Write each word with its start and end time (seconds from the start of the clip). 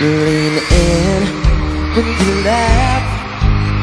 Lean 0.00 0.54
in. 0.86 1.22
And 2.00 2.44
laugh 2.44 3.06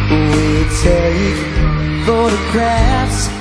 We 0.09 0.65
take 0.81 2.05
photographs 2.05 3.37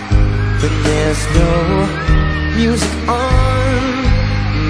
but 0.60 0.72
there's 0.84 1.22
no 1.34 2.56
music 2.56 3.08
on. 3.08 3.82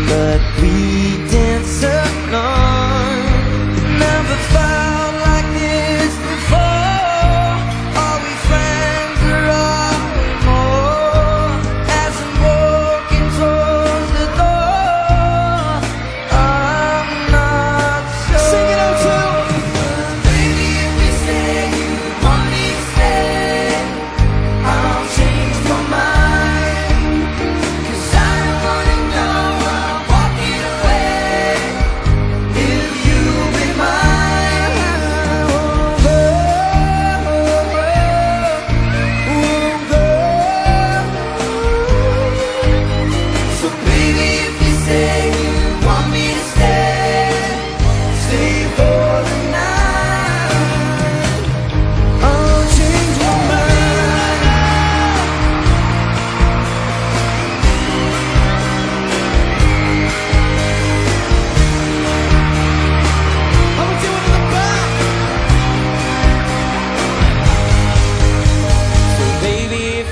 But 0.09 0.41
we 0.61 1.29
dance 1.31 1.83
along. 1.85 3.23
Number 3.99 4.37
five. 4.53 4.86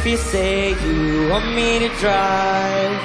if 0.06 0.10
you 0.10 0.16
say 0.18 0.68
you 0.86 1.30
want 1.30 1.46
me 1.54 1.78
to 1.78 1.88
drive 1.96 3.00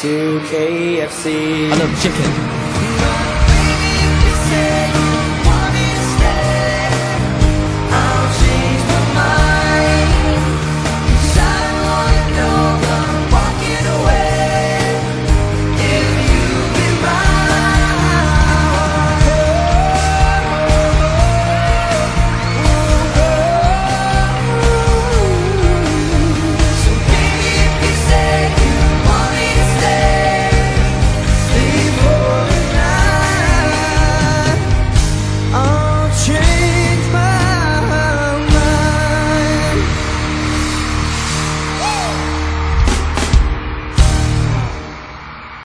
to 0.00 0.40
KFC. 0.50 1.70
I 1.70 1.76
love 1.76 2.02
chicken. 2.02 2.63